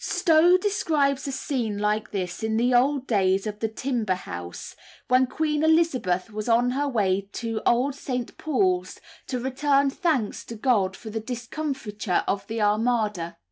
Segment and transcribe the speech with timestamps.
[0.03, 4.75] Stow describes a scene like this in the old days of the "timber house,"
[5.09, 8.35] when Queen Elizabeth was on her way to old St.
[8.39, 13.37] Paul's to return thanks to God for the discomfiture of the Armada.